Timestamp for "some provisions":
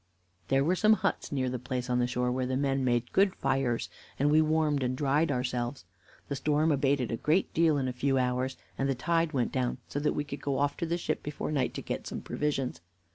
12.07-12.81